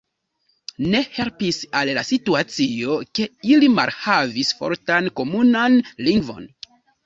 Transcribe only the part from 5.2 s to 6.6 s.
komunan lingvon.